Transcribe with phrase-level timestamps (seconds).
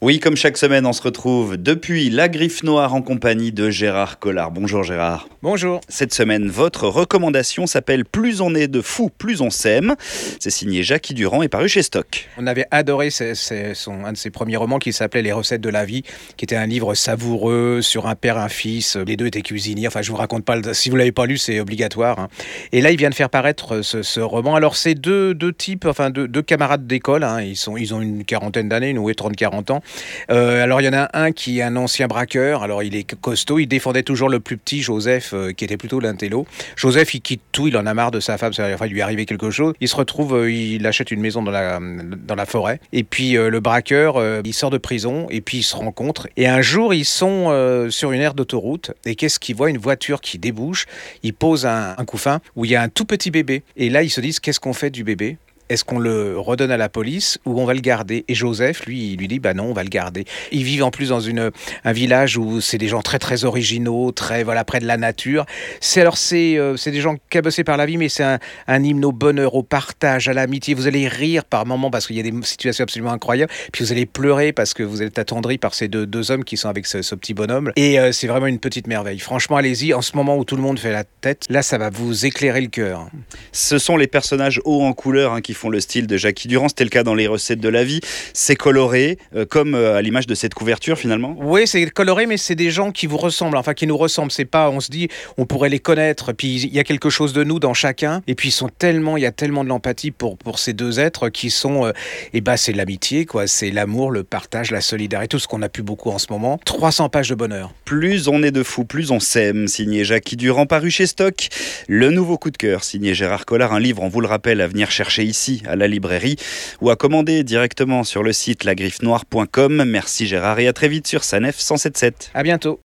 [0.00, 4.20] Oui, comme chaque semaine, on se retrouve depuis la Griffe Noire en compagnie de Gérard
[4.20, 4.52] Collard.
[4.52, 5.28] Bonjour Gérard.
[5.42, 5.80] Bonjour.
[5.88, 9.96] Cette semaine, votre recommandation s'appelle Plus on est de fous, plus on s'aime.
[10.38, 12.28] C'est signé Jackie Durand et paru chez Stock.
[12.36, 15.84] On avait adoré son, un de ses premiers romans qui s'appelait Les recettes de la
[15.84, 16.04] vie,
[16.36, 18.94] qui était un livre savoureux sur un père et un fils.
[18.94, 19.88] Les deux étaient cuisiniers.
[19.88, 20.74] Enfin, je vous raconte pas.
[20.74, 22.20] Si vous l'avez pas lu, c'est obligatoire.
[22.20, 22.28] Hein.
[22.70, 24.54] Et là, il vient de faire paraître ce, roman.
[24.54, 27.24] Alors, c'est deux, deux, types, enfin deux, deux camarades d'école.
[27.24, 27.42] Hein.
[27.42, 29.82] Ils, sont, ils ont une quarantaine d'années, une ou 30-40 ans.
[30.30, 33.14] Euh, alors il y en a un qui est un ancien braqueur, alors il est
[33.20, 36.46] costaud, il défendait toujours le plus petit Joseph, euh, qui était plutôt l'intello.
[36.76, 39.26] Joseph, il quitte tout, il en a marre de sa femme, ça va lui arriver
[39.26, 39.74] quelque chose.
[39.80, 43.32] Il se retrouve, euh, il achète une maison dans la, dans la forêt, et puis
[43.32, 46.28] le braqueur, il sort de prison, et puis ils se rencontrent.
[46.36, 49.70] Et un jour, ils sont sur une aire d'autoroute, et qu'est-ce qu'ils voient?
[49.70, 50.86] Une voiture qui débouche,
[51.22, 53.62] il pose un, un couffin où il y a un tout petit bébé.
[53.76, 55.36] Et là, ils se disent, qu'est-ce qu'on fait du bébé?
[55.68, 58.24] Est-ce qu'on le redonne à la police ou on va le garder?
[58.28, 60.24] Et Joseph, lui, il lui dit, bah non, on va le garder.
[60.52, 61.50] Ils vivent en plus dans une,
[61.84, 65.46] un village où c'est des gens très très originaux, très voilà près de la nature.
[65.80, 69.04] C'est alors c'est euh, des gens cabossés par la vie, mais c'est un, un, hymne
[69.04, 70.74] au bonheur, au partage, à l'amitié.
[70.74, 73.92] Vous allez rire par moments parce qu'il y a des situations absolument incroyables, puis vous
[73.92, 76.86] allez pleurer parce que vous êtes attendri par ces deux, deux hommes qui sont avec
[76.86, 77.72] ce, petit bonhomme.
[77.76, 79.18] Et euh, c'est vraiment une petite merveille.
[79.18, 79.94] Franchement, allez-y.
[79.94, 82.60] En ce moment où tout le monde fait la tête, là, ça va vous éclairer
[82.60, 83.08] le cœur.
[83.52, 86.68] Ce sont les personnages hauts en couleur hein, qui font le style de Jackie Durand.
[86.68, 88.00] C'était le cas dans les recettes de la vie.
[88.32, 91.36] C'est coloré, euh, comme euh, à l'image de cette couverture finalement.
[91.38, 94.30] Oui, c'est coloré, mais c'est des gens qui vous ressemblent, enfin qui nous ressemblent.
[94.30, 96.32] C'est pas, on se dit, on pourrait les connaître.
[96.32, 98.22] Puis il y a quelque chose de nous dans chacun.
[98.26, 101.00] Et puis ils sont tellement, il y a tellement de l'empathie pour pour ces deux
[101.00, 101.92] êtres qui sont, et euh,
[102.34, 103.46] eh ben c'est l'amitié, quoi.
[103.46, 106.58] C'est l'amour, le partage, la solidarité, tout ce qu'on a plus beaucoup en ce moment.
[106.64, 107.72] 300 pages de bonheur.
[107.84, 109.66] Plus on est de fous, plus on s'aime.
[109.66, 111.48] Signé Jackie Durand, paru chez Stock.
[111.88, 114.68] Le nouveau coup de cœur, signé Gérard Collard, un livre, on vous le rappelle, à
[114.68, 116.36] venir chercher ici, à la librairie
[116.80, 119.84] ou à commander directement sur le site lagriffenoire.com.
[119.84, 122.30] Merci Gérard et à très vite sur Sanef 177.
[122.34, 122.76] À bientôt.